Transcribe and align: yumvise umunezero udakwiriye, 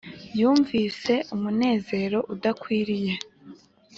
yumvise 0.39 1.13
umunezero 1.35 2.17
udakwiriye, 2.33 3.13